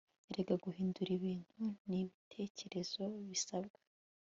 [0.39, 3.79] Ere guhindura ibintu nibitekerezo bisabwa